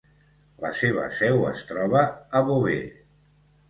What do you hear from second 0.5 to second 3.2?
La seva seu es troba a Beauvais.